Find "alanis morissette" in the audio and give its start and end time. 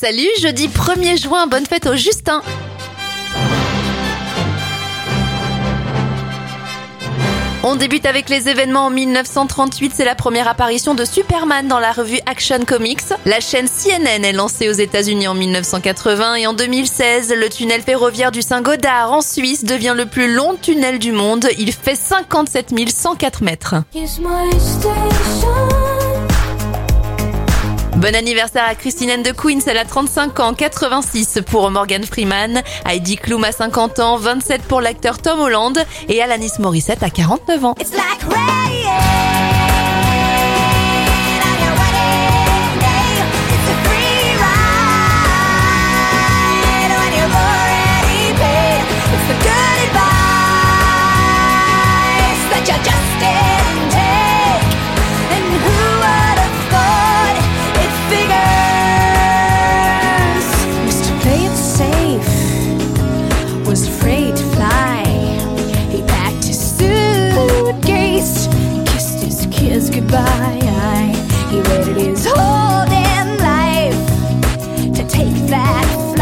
36.22-37.02